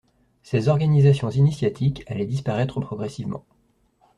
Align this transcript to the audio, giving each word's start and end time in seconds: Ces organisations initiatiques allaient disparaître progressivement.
Ces 0.41 0.67
organisations 0.67 1.29
initiatiques 1.29 2.03
allaient 2.07 2.25
disparaître 2.25 2.79
progressivement. 2.79 3.45